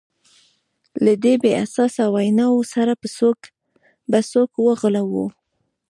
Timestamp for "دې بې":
1.23-1.51